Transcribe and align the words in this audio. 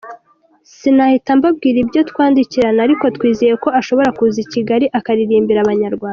Sinahita 0.75 1.31
mbabwira 1.37 1.77
ibyo 1.83 2.01
twandikirana 2.09 2.79
ariko 2.85 3.05
twizeye 3.15 3.53
ko 3.63 3.69
ashobora 3.79 4.09
kuza 4.17 4.37
i 4.43 4.47
Kigali 4.53 4.85
akaririmbira 4.99 5.59
Abanyarwanda. 5.61 6.09